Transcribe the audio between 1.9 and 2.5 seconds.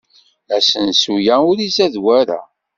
wara.